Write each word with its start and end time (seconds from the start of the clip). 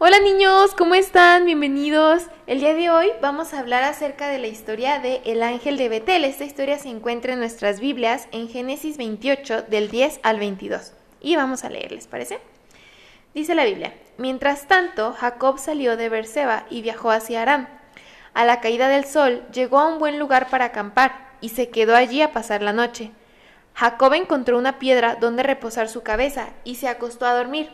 Hola 0.00 0.20
niños, 0.20 0.76
¿cómo 0.76 0.94
están? 0.94 1.44
Bienvenidos. 1.44 2.22
El 2.46 2.60
día 2.60 2.72
de 2.72 2.88
hoy 2.88 3.10
vamos 3.20 3.52
a 3.52 3.58
hablar 3.58 3.82
acerca 3.82 4.28
de 4.28 4.38
la 4.38 4.46
historia 4.46 5.00
de 5.00 5.20
El 5.24 5.42
ángel 5.42 5.76
de 5.76 5.88
Betel. 5.88 6.24
Esta 6.24 6.44
historia 6.44 6.78
se 6.78 6.88
encuentra 6.88 7.32
en 7.32 7.40
nuestras 7.40 7.80
Biblias 7.80 8.28
en 8.30 8.48
Génesis 8.48 8.96
28 8.96 9.62
del 9.62 9.90
10 9.90 10.20
al 10.22 10.38
22. 10.38 10.92
Y 11.20 11.34
vamos 11.34 11.64
a 11.64 11.68
leer, 11.68 11.90
¿les 11.90 12.06
parece? 12.06 12.38
Dice 13.34 13.56
la 13.56 13.64
Biblia, 13.64 13.92
mientras 14.18 14.68
tanto 14.68 15.14
Jacob 15.14 15.58
salió 15.58 15.96
de 15.96 16.08
Berseba 16.08 16.64
y 16.70 16.80
viajó 16.80 17.10
hacia 17.10 17.42
Aram. 17.42 17.66
A 18.34 18.44
la 18.44 18.60
caída 18.60 18.86
del 18.86 19.04
sol 19.04 19.42
llegó 19.52 19.80
a 19.80 19.88
un 19.88 19.98
buen 19.98 20.20
lugar 20.20 20.48
para 20.48 20.66
acampar 20.66 21.32
y 21.40 21.48
se 21.48 21.70
quedó 21.70 21.96
allí 21.96 22.22
a 22.22 22.30
pasar 22.30 22.62
la 22.62 22.72
noche. 22.72 23.10
Jacob 23.74 24.14
encontró 24.14 24.58
una 24.58 24.78
piedra 24.78 25.16
donde 25.16 25.42
reposar 25.42 25.88
su 25.88 26.04
cabeza 26.04 26.50
y 26.62 26.76
se 26.76 26.86
acostó 26.86 27.26
a 27.26 27.34
dormir. 27.34 27.68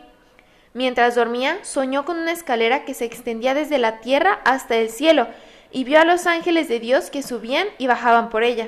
Mientras 0.75 1.15
dormía, 1.15 1.57
soñó 1.63 2.03
con 2.03 2.19
una 2.19 2.33
escalera 2.33 2.83
que 2.83 2.93
se 2.93 3.05
extendía 3.05 3.53
desde 3.53 3.77
la 3.77 4.01
tierra 4.01 4.41
hasta 4.43 4.75
el 4.75 4.89
cielo 4.89 5.29
y 5.71 5.85
vio 5.85 6.01
a 6.01 6.03
los 6.03 6.27
ángeles 6.27 6.67
de 6.67 6.81
Dios 6.81 7.09
que 7.09 7.23
subían 7.23 7.65
y 7.77 7.87
bajaban 7.87 8.29
por 8.29 8.43
ella. 8.43 8.67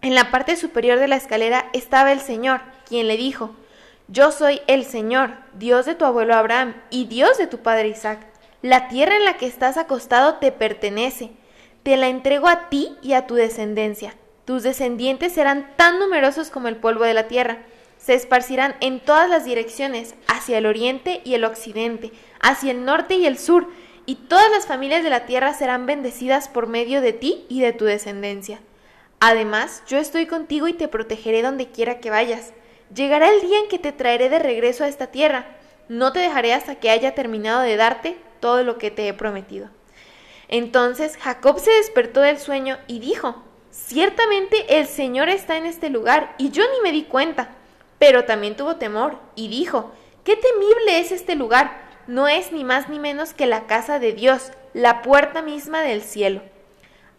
En 0.00 0.14
la 0.14 0.30
parte 0.30 0.54
superior 0.54 1.00
de 1.00 1.08
la 1.08 1.16
escalera 1.16 1.66
estaba 1.72 2.12
el 2.12 2.20
Señor, 2.20 2.60
quien 2.86 3.08
le 3.08 3.16
dijo, 3.16 3.50
Yo 4.06 4.30
soy 4.30 4.60
el 4.68 4.84
Señor, 4.84 5.32
Dios 5.54 5.86
de 5.86 5.96
tu 5.96 6.04
abuelo 6.04 6.36
Abraham 6.36 6.76
y 6.88 7.06
Dios 7.06 7.36
de 7.36 7.48
tu 7.48 7.58
padre 7.58 7.88
Isaac. 7.88 8.20
La 8.62 8.86
tierra 8.86 9.16
en 9.16 9.24
la 9.24 9.36
que 9.36 9.48
estás 9.48 9.76
acostado 9.76 10.34
te 10.34 10.52
pertenece. 10.52 11.32
Te 11.82 11.96
la 11.96 12.06
entrego 12.06 12.46
a 12.46 12.68
ti 12.68 12.96
y 13.02 13.14
a 13.14 13.26
tu 13.26 13.34
descendencia. 13.34 14.14
Tus 14.44 14.62
descendientes 14.62 15.32
serán 15.32 15.74
tan 15.74 15.98
numerosos 15.98 16.50
como 16.50 16.68
el 16.68 16.76
polvo 16.76 17.02
de 17.02 17.14
la 17.14 17.26
tierra 17.26 17.58
se 18.04 18.12
esparcirán 18.12 18.76
en 18.82 19.00
todas 19.00 19.30
las 19.30 19.46
direcciones, 19.46 20.14
hacia 20.26 20.58
el 20.58 20.66
oriente 20.66 21.22
y 21.24 21.32
el 21.32 21.44
occidente, 21.44 22.12
hacia 22.42 22.70
el 22.70 22.84
norte 22.84 23.14
y 23.14 23.24
el 23.24 23.38
sur, 23.38 23.68
y 24.04 24.16
todas 24.16 24.50
las 24.50 24.66
familias 24.66 25.02
de 25.02 25.08
la 25.08 25.24
tierra 25.24 25.54
serán 25.54 25.86
bendecidas 25.86 26.50
por 26.50 26.66
medio 26.66 27.00
de 27.00 27.14
ti 27.14 27.46
y 27.48 27.62
de 27.62 27.72
tu 27.72 27.86
descendencia. 27.86 28.60
Además, 29.20 29.82
yo 29.86 29.96
estoy 29.96 30.26
contigo 30.26 30.68
y 30.68 30.74
te 30.74 30.86
protegeré 30.86 31.40
donde 31.40 31.68
quiera 31.70 31.98
que 31.98 32.10
vayas. 32.10 32.52
Llegará 32.94 33.30
el 33.30 33.40
día 33.40 33.58
en 33.60 33.68
que 33.68 33.78
te 33.78 33.92
traeré 33.92 34.28
de 34.28 34.38
regreso 34.38 34.84
a 34.84 34.88
esta 34.88 35.06
tierra. 35.06 35.46
No 35.88 36.12
te 36.12 36.18
dejaré 36.18 36.52
hasta 36.52 36.74
que 36.74 36.90
haya 36.90 37.14
terminado 37.14 37.62
de 37.62 37.76
darte 37.76 38.18
todo 38.40 38.64
lo 38.64 38.76
que 38.76 38.90
te 38.90 39.08
he 39.08 39.14
prometido. 39.14 39.70
Entonces 40.48 41.16
Jacob 41.16 41.58
se 41.58 41.70
despertó 41.70 42.20
del 42.20 42.38
sueño 42.38 42.76
y 42.86 42.98
dijo, 42.98 43.42
Ciertamente 43.70 44.78
el 44.78 44.86
Señor 44.88 45.30
está 45.30 45.56
en 45.56 45.64
este 45.64 45.88
lugar, 45.88 46.34
y 46.36 46.50
yo 46.50 46.64
ni 46.70 46.82
me 46.82 46.92
di 46.92 47.04
cuenta. 47.04 47.56
Pero 47.98 48.24
también 48.24 48.56
tuvo 48.56 48.76
temor 48.76 49.18
y 49.34 49.48
dijo, 49.48 49.92
¡Qué 50.24 50.36
temible 50.36 51.00
es 51.00 51.12
este 51.12 51.34
lugar! 51.34 51.84
No 52.06 52.28
es 52.28 52.52
ni 52.52 52.64
más 52.64 52.88
ni 52.88 52.98
menos 52.98 53.32
que 53.32 53.46
la 53.46 53.66
casa 53.66 53.98
de 53.98 54.12
Dios, 54.12 54.52
la 54.74 55.02
puerta 55.02 55.42
misma 55.42 55.82
del 55.82 56.02
cielo. 56.02 56.42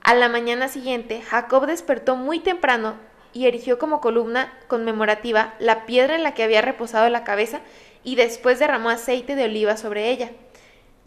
A 0.02 0.14
la 0.14 0.30
mañana 0.30 0.68
siguiente, 0.68 1.22
Jacob 1.22 1.66
despertó 1.66 2.16
muy 2.16 2.40
temprano 2.40 2.96
y 3.34 3.48
erigió 3.48 3.80
como 3.80 4.02
columna 4.02 4.54
conmemorativa 4.68 5.56
la 5.60 5.86
piedra 5.86 6.16
en 6.16 6.24
la 6.24 6.34
que 6.34 6.44
había 6.44 6.62
reposado 6.62 7.10
la 7.10 7.24
cabeza 7.24 7.62
y 8.04 8.16
después 8.16 8.60
derramó 8.60 8.90
aceite 8.90 9.36
de 9.36 9.46
oliva 9.46 9.78
sobre 9.78 10.10
ella. 10.12 10.32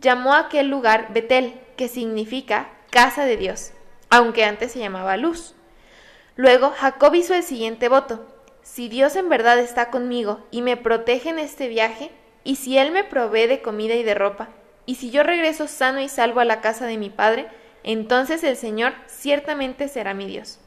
Llamó 0.01 0.35
a 0.35 0.41
aquel 0.41 0.69
lugar 0.69 1.13
Betel, 1.13 1.61
que 1.77 1.89
significa 1.89 2.71
casa 2.91 3.25
de 3.25 3.37
Dios, 3.37 3.73
aunque 4.11 4.45
antes 4.45 4.73
se 4.73 4.81
llamaba 4.81 5.17
Luz. 5.17 5.55
Luego 6.35 6.73
Jacob 6.77 7.15
hizo 7.15 7.35
el 7.35 7.45
siguiente 7.45 7.89
voto. 7.89 8.27
Si 8.71 8.91
Dios 8.91 9.17
en 9.17 9.31
verdad 9.31 9.59
está 9.59 9.91
conmigo 9.91 10.47
y 10.51 10.61
me 10.61 10.77
protege 10.77 11.31
en 11.31 11.39
este 11.39 11.69
viaje, 11.69 12.11
y 12.45 12.57
si 12.57 12.77
Él 12.77 12.93
me 12.93 13.03
provee 13.03 13.47
de 13.47 13.63
comida 13.63 13.95
y 13.95 14.03
de 14.03 14.15
ropa, 14.15 14.51
y 14.85 14.97
si 14.97 15.11
yo 15.11 15.23
regreso 15.23 15.67
sano 15.67 16.01
y 16.01 16.09
salvo 16.09 16.41
a 16.41 16.45
la 16.45 16.61
casa 16.61 16.85
de 16.87 16.99
mi 16.99 17.09
Padre, 17.09 17.49
entonces 17.83 18.45
el 18.45 18.57
Señor 18.57 18.93
ciertamente 19.07 19.89
será 19.89 20.13
mi 20.13 20.27
Dios. 20.27 20.61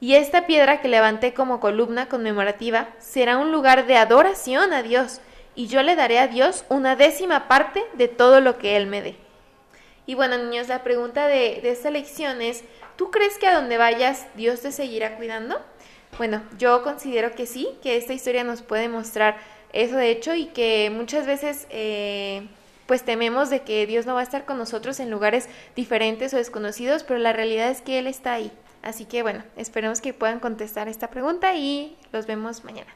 Y 0.00 0.16
esta 0.16 0.46
piedra 0.46 0.80
que 0.80 0.88
levanté 0.88 1.34
como 1.34 1.60
columna 1.60 2.08
conmemorativa 2.08 2.88
será 2.98 3.38
un 3.38 3.52
lugar 3.52 3.86
de 3.86 3.96
adoración 3.96 4.72
a 4.72 4.82
Dios, 4.82 5.20
y 5.54 5.68
yo 5.68 5.82
le 5.82 5.94
daré 5.94 6.18
a 6.18 6.26
Dios 6.26 6.64
una 6.68 6.96
décima 6.96 7.46
parte 7.46 7.82
de 7.94 8.08
todo 8.08 8.40
lo 8.40 8.58
que 8.58 8.76
Él 8.76 8.88
me 8.88 9.02
dé. 9.02 9.16
Y 10.04 10.16
bueno, 10.16 10.36
niños, 10.36 10.66
la 10.66 10.82
pregunta 10.82 11.28
de, 11.28 11.60
esta 11.62 11.90
lección 11.90 12.42
es, 12.42 12.64
¿tú 12.96 13.12
crees 13.12 13.38
que 13.38 13.46
a 13.46 13.54
donde 13.54 13.78
vayas 13.78 14.26
Dios 14.34 14.60
te 14.60 14.72
seguirá 14.72 15.16
cuidando? 15.16 15.60
Bueno, 16.18 16.42
yo 16.58 16.82
considero 16.82 17.34
que 17.34 17.46
sí, 17.46 17.68
que 17.82 17.96
esta 17.96 18.12
historia 18.12 18.44
nos 18.44 18.62
puede 18.62 18.88
mostrar 18.88 19.36
eso 19.72 19.96
de 19.96 20.10
hecho 20.10 20.34
y 20.34 20.46
que 20.46 20.90
muchas 20.90 21.26
veces 21.26 21.66
eh, 21.70 22.48
pues 22.86 23.04
tememos 23.04 23.50
de 23.50 23.62
que 23.62 23.86
Dios 23.86 24.06
no 24.06 24.14
va 24.14 24.20
a 24.20 24.24
estar 24.24 24.44
con 24.44 24.58
nosotros 24.58 25.00
en 25.00 25.10
lugares 25.10 25.48
diferentes 25.74 26.32
o 26.32 26.38
desconocidos, 26.38 27.02
pero 27.02 27.18
la 27.18 27.32
realidad 27.32 27.68
es 27.68 27.82
que 27.82 27.98
Él 27.98 28.06
está 28.06 28.34
ahí. 28.34 28.50
Así 28.82 29.04
que 29.04 29.22
bueno, 29.22 29.42
esperemos 29.56 30.00
que 30.00 30.14
puedan 30.14 30.40
contestar 30.40 30.88
esta 30.88 31.10
pregunta 31.10 31.54
y 31.56 31.96
los 32.12 32.26
vemos 32.26 32.64
mañana. 32.64 32.94